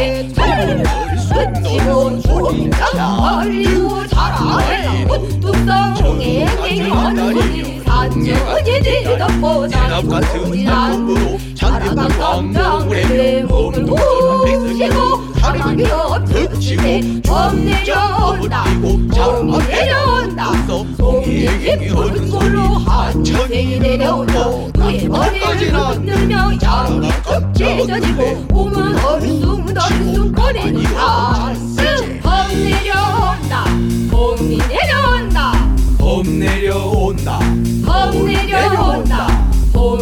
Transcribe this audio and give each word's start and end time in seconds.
왕고에 0.00 0.82
끝이고 1.62 2.20
조금장 2.22 3.18
얼리고 3.20 4.06
자라올라 4.06 5.06
뚝성에 5.40 6.46
앵앵하는 6.68 7.32
소리 7.34 7.80
산전이 7.82 8.80
뒤덮고 8.82 9.68
잔디 9.68 10.08
발톱으 10.08 11.49
깜짝에 11.80 13.42
몸을 13.44 13.84
부시고 13.86 15.32
바람이 15.40 15.84
엎치고 15.84 16.82
봄 17.26 17.64
내려온다 17.64 18.64
봄이 18.80 19.58
내려온다 19.66 20.52
송이 20.96 21.46
깊은 21.58 22.30
골로 22.30 22.60
한 22.60 23.24
천생이 23.24 23.78
내려온다 23.78 24.50
그의 24.74 25.08
머리를 25.08 25.74
흔들며 25.74 26.52
양이 26.62 27.10
쭉 27.24 27.54
찢어지고 27.54 28.44
몸은 28.50 29.04
얼숭덜숭 29.04 30.32
거리는 30.32 30.82
산승 30.84 32.20
봄 32.20 32.62
내려온다 32.62 33.64
봄이 34.10 34.58
내려온다 34.68 35.52
봄 35.98 36.38
내려온다 36.38 37.40
봄 37.86 38.26
내려온다 38.26 38.30
봄이 38.32 38.34
내려온다 38.34 39.50
봄 39.72 39.98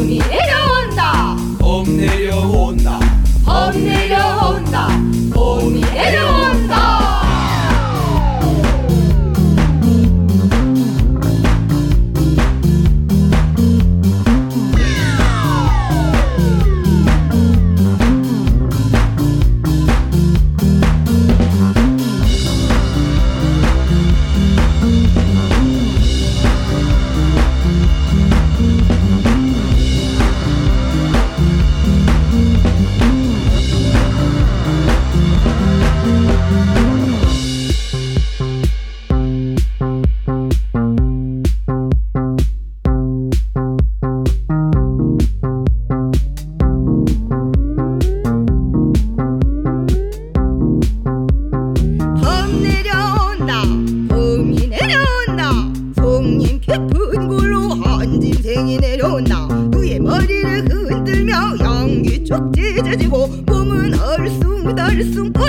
내려온다. 1.99 3.01
봄 3.45 3.85
내려온다. 3.85 4.89
봄이 5.35 5.81
내려온다 5.81 7.08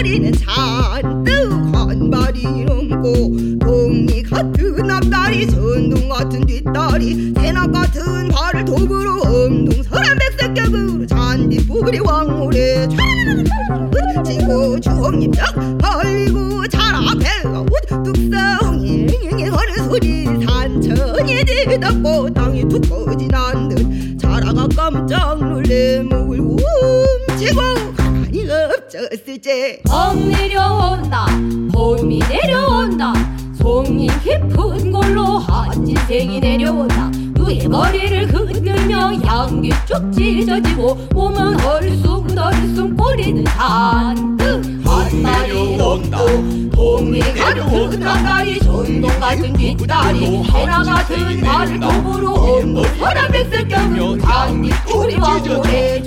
얼숭덜 0.10 0.59
찢어지고 40.16 40.96
몸은 41.14 41.60
얼숭덜숭 41.66 42.96
꼬리는 42.96 43.44
잔뜩. 43.46 44.64
한 44.86 45.22
마리 45.22 45.78
놓고 45.78 46.70
동이 46.72 47.20
같은 47.20 48.08
앞다리 48.08 48.60
전동 48.60 49.20
같은 49.20 49.54
뒷다리. 49.54 50.44
해나 50.44 50.84
같은 50.84 51.42
발톱으로 51.42 52.34
엉덩 52.34 52.84
혈압 52.98 53.32
백설경을 53.32 54.20
장미 54.20 54.70
꼬리 54.88 55.16
왕고에 55.16 56.02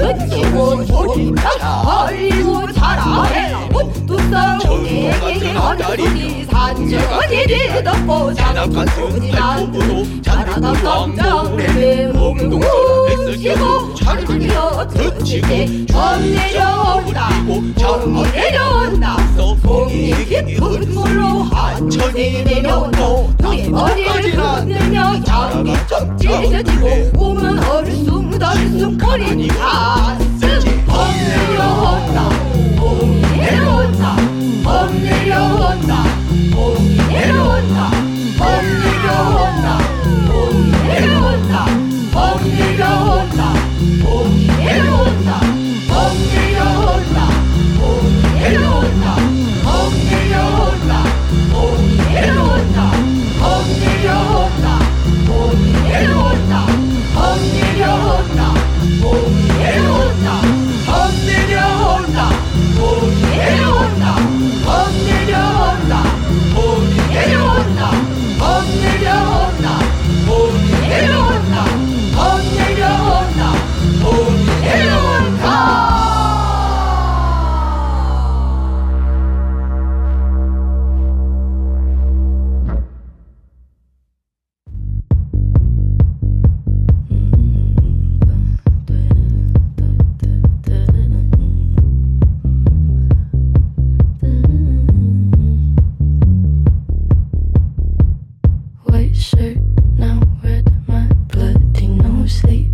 끝이고 0.00 0.84
조림장 0.86 1.44
벌리고 1.84 2.72
자라해라 2.72 3.68
뚝성에 4.06 5.12
앵앵하는 5.22 5.84
소리 5.96 6.44
산전이 6.44 7.46
뒤덮고 7.46 8.34
장미 8.34 9.30
발톱으로 9.30 10.22
자라가 10.22 10.72
깜짝 10.72 11.19
놀래 11.42 12.06
목을 12.08 12.50
움시고 12.52 13.94
차를 13.94 14.56
엎치게 14.56 15.86
봄 15.90 16.34
내려온다. 16.34 17.28
봄이 17.46 18.30
내려온다. 18.32 19.16
봄이 19.62 20.24
깊은 20.26 20.94
물로 20.94 21.42
한천이 21.44 22.42
내려온다. 22.44 22.98
그의 23.42 23.70
머리를 23.70 24.38
흔들며 24.38 25.14
양이 25.26 25.74
쭉 25.88 26.18
찢어지고 26.18 27.10
몸은 27.14 27.58
얼숭 27.64 28.38
덜숭 28.38 28.98
거리니 28.98 29.48
가슴 29.48 30.28
봄 30.86 30.96
내려온다. 31.28 32.28
봄이 32.78 33.20
내려온다. 33.20 34.16
봄 34.62 35.02
내려온다. 35.02 36.20
봄이 36.52 36.96
내려온다 37.08 37.90
봄이 38.38 38.68
내려온다 38.78 39.79
봄 44.02 44.46
내려온 44.58 45.49
shirt, 99.20 99.58
now 99.98 100.22
red, 100.42 100.66
my 100.88 101.06
bloody 101.28 101.88
nose 101.88 102.32
sleep. 102.40 102.69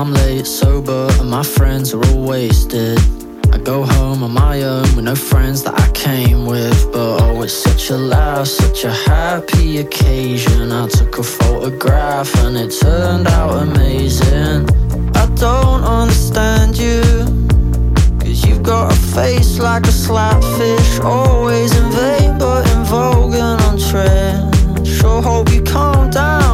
I'm 0.00 0.14
late, 0.14 0.46
sober, 0.46 1.08
and 1.20 1.28
my 1.28 1.42
friends 1.42 1.92
are 1.92 2.02
all 2.06 2.24
wasted. 2.24 2.98
I 3.52 3.58
go 3.58 3.84
home 3.84 4.22
on 4.22 4.32
my 4.32 4.62
own 4.62 4.84
with 4.96 5.04
no 5.04 5.14
friends 5.14 5.62
that 5.64 5.78
I 5.78 5.90
came 5.92 6.46
with. 6.46 6.90
But 6.90 7.20
oh, 7.20 7.42
it's 7.42 7.52
such 7.52 7.90
a 7.90 7.98
laugh, 7.98 8.46
such 8.46 8.84
a 8.84 8.90
happy 8.90 9.76
occasion. 9.76 10.72
I 10.72 10.88
took 10.88 11.18
a 11.18 11.22
photograph 11.22 12.34
and 12.36 12.56
it 12.56 12.70
turned 12.80 13.28
out 13.28 13.62
amazing. 13.62 14.70
I 15.16 15.26
don't 15.34 15.84
understand 15.84 16.78
you, 16.78 17.02
cause 18.20 18.42
you've 18.46 18.62
got 18.62 18.90
a 18.90 18.96
face 18.96 19.58
like 19.58 19.84
a 19.84 19.92
slapfish. 19.92 21.04
Always 21.04 21.76
in 21.76 21.90
vain, 21.90 22.38
but 22.38 22.66
in 22.72 22.84
vogue 22.84 23.34
and 23.34 23.60
on 23.68 23.78
trend. 23.78 24.88
Sure 24.88 25.20
hope 25.20 25.52
you 25.52 25.62
calm 25.62 26.08
down. 26.08 26.49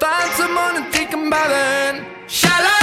Find 0.00 0.30
someone 0.34 0.76
and 0.76 0.92
think 0.92 1.12
I'm 1.12 1.28
ballin'. 1.28 2.06
Shallow. 2.28 2.77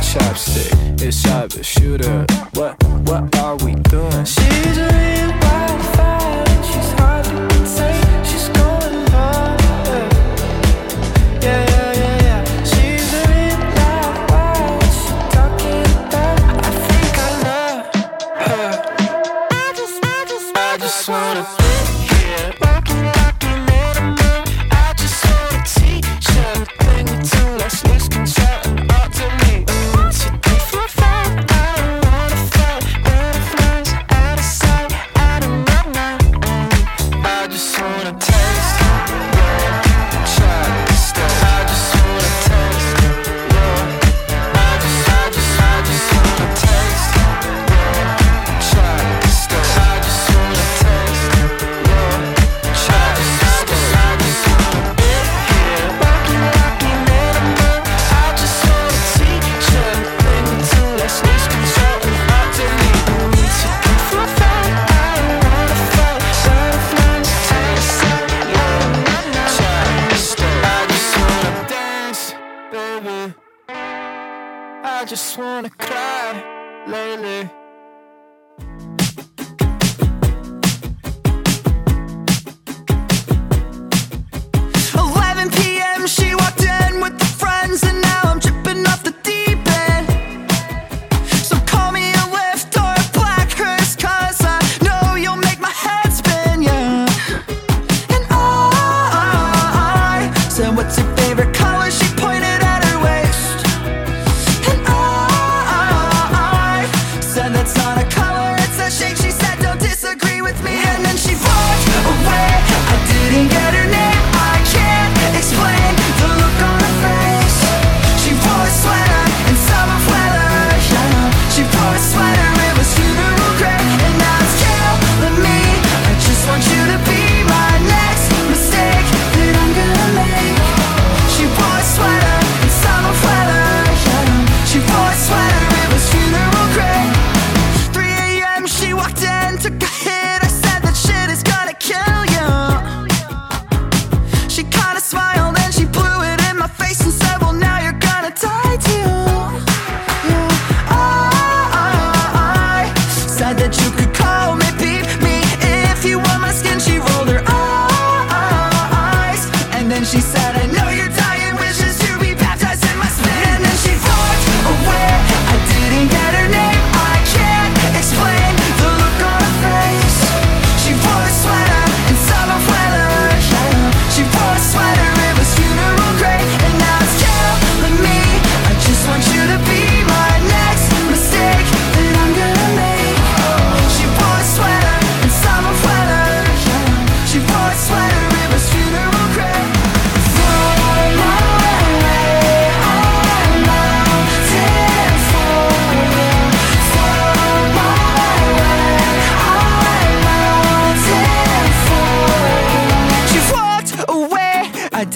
chopstick. 0.00 1.02
It's 1.02 1.20
sharp, 1.20 1.54
a 1.54 1.62
shooter. 1.62 2.35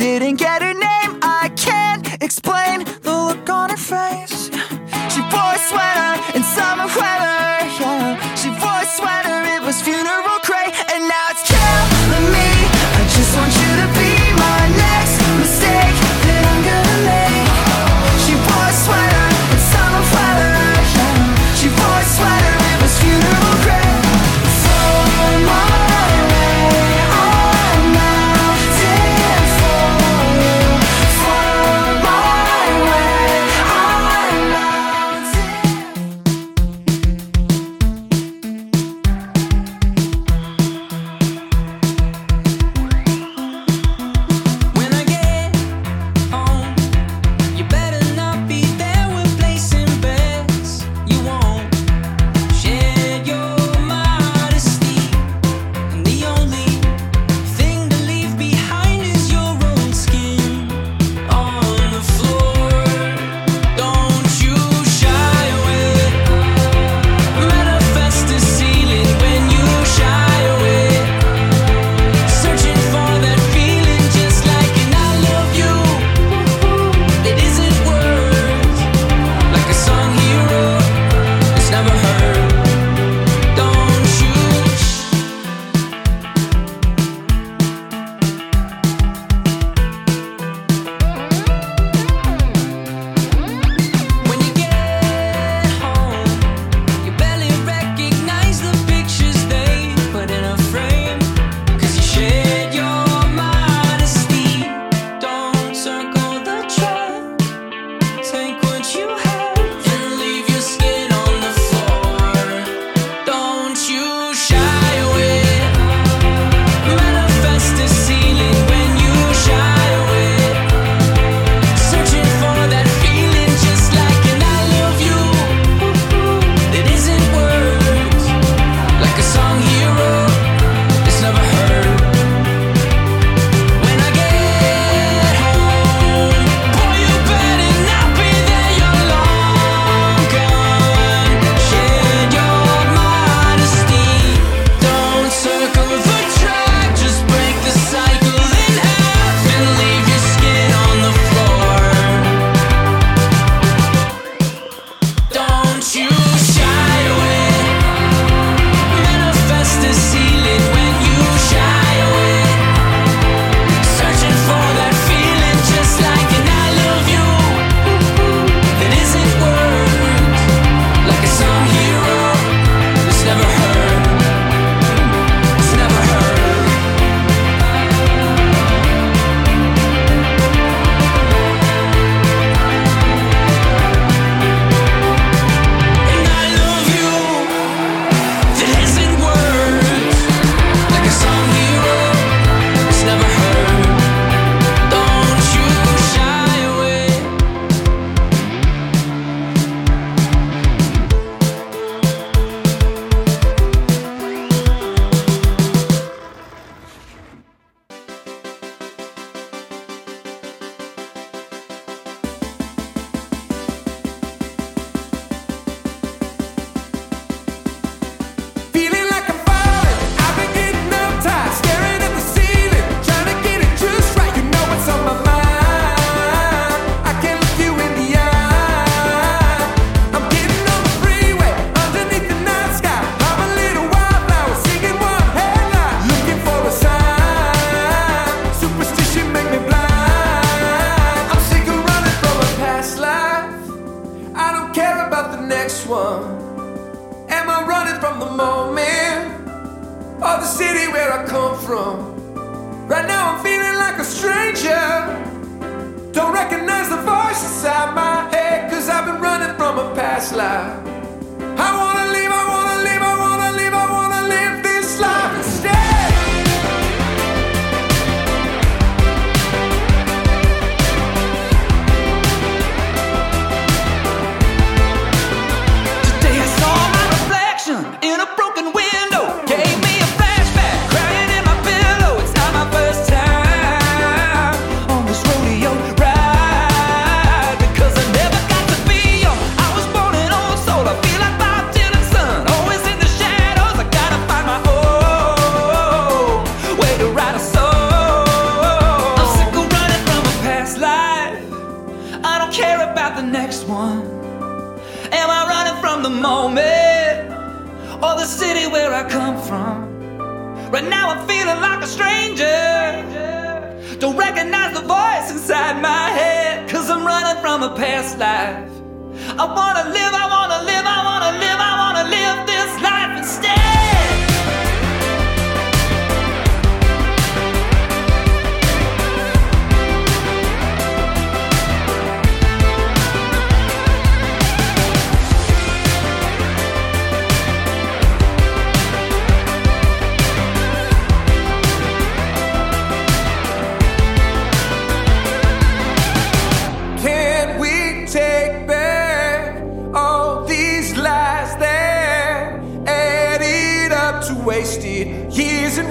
didn't 0.01 0.37
get 0.37 0.60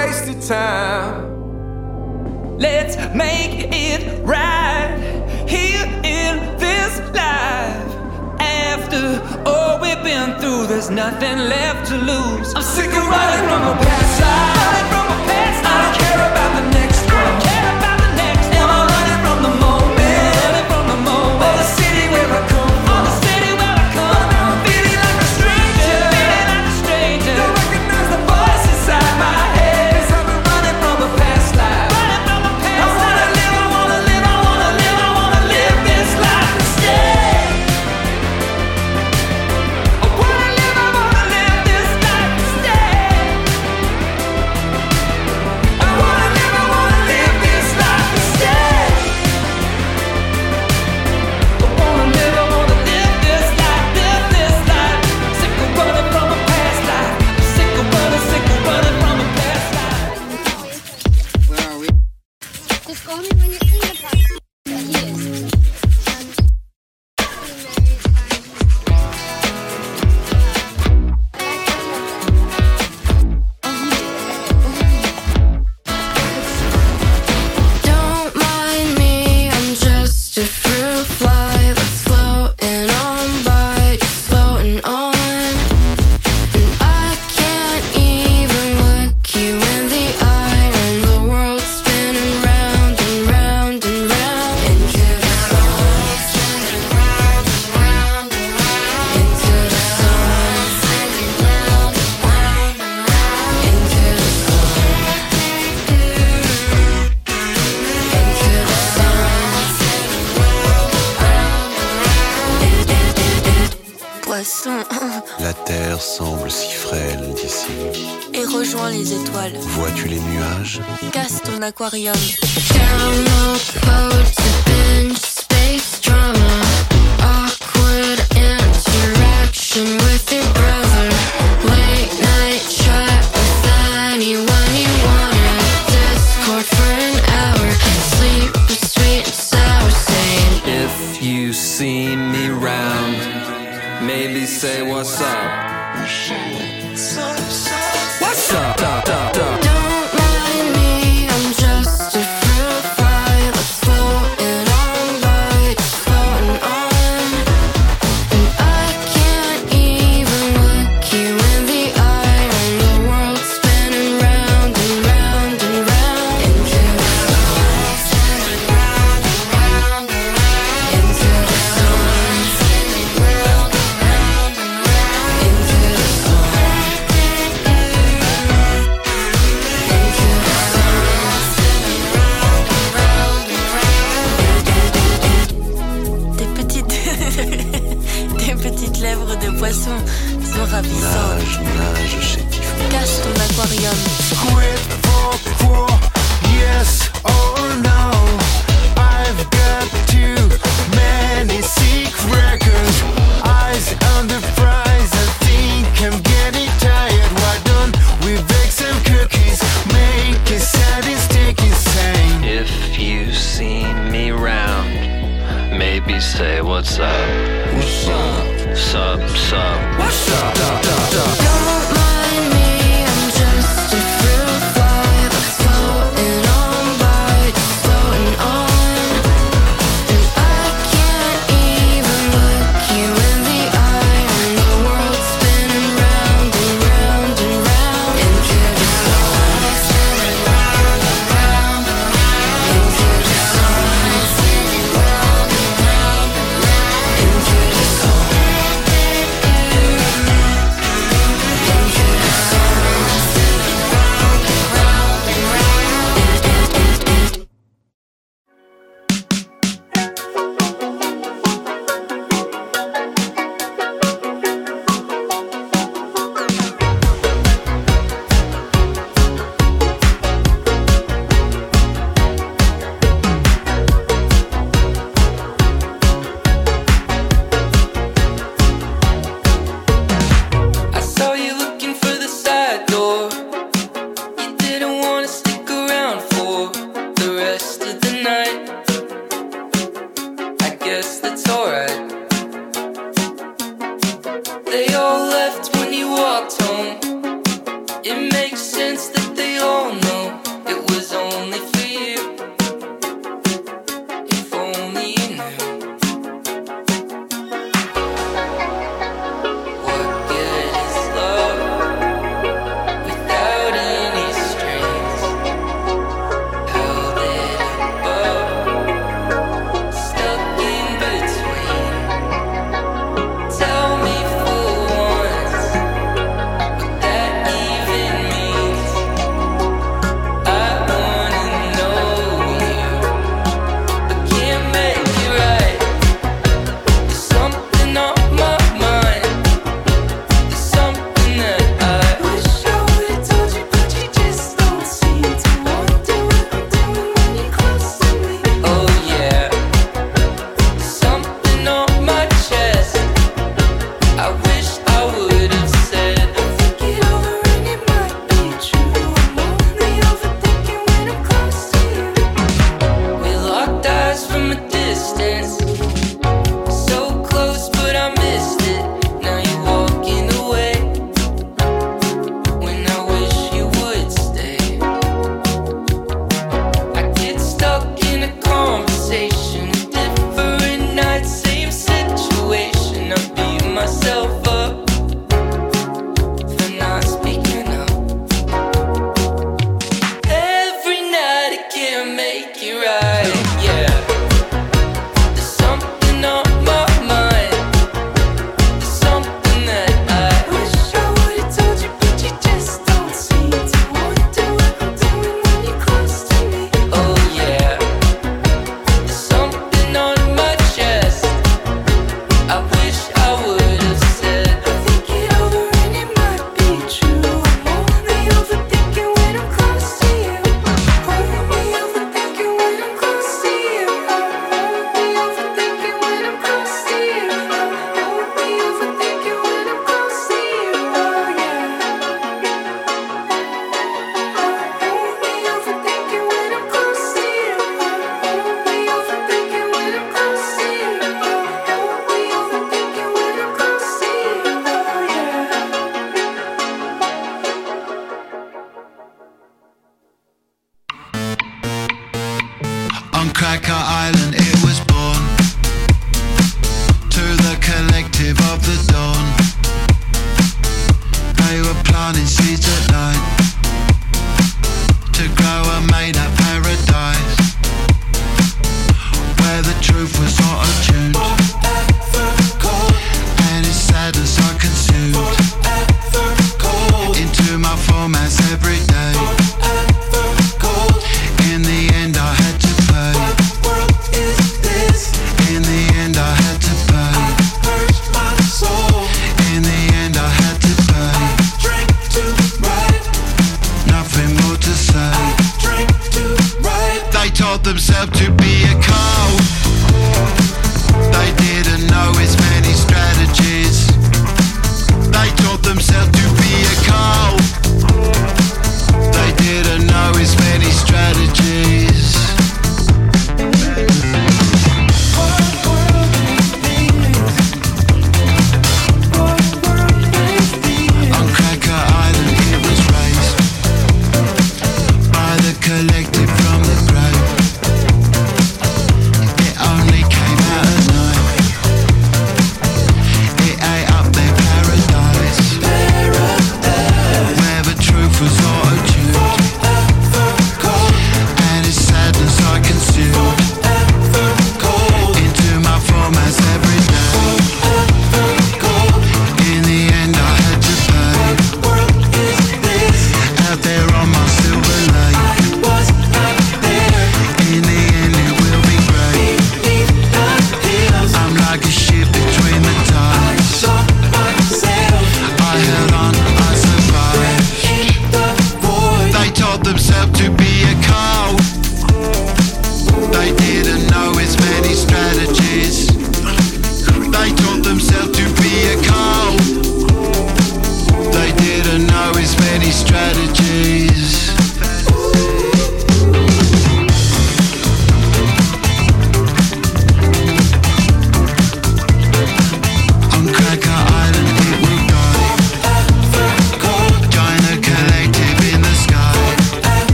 Waste 0.00 0.28
of 0.30 0.40
time. 0.48 1.28
Let's 2.58 2.96
make 3.14 3.68
it 3.70 4.24
right 4.24 4.96
here 5.46 5.84
in 6.02 6.34
this 6.56 7.00
life. 7.12 7.92
After 8.40 9.20
all 9.44 9.78
we've 9.78 10.02
been 10.02 10.40
through, 10.40 10.68
there's 10.68 10.88
nothing 10.88 11.36
left 11.54 11.88
to 11.90 11.96
lose. 11.98 12.54
I'm 12.54 12.62
sick 12.62 12.88
of 12.88 13.06
running 13.14 13.44
from 13.46 13.60
my 13.68 13.74
past. 13.84 14.20
Running 14.64 14.88
from 14.92 15.06
the 15.12 15.18
past. 15.28 15.64
I 15.66 15.68
don't 15.84 15.94
care. 16.00 16.09